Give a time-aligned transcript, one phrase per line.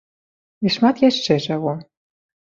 [0.67, 1.75] І шмат яшчэ чаго.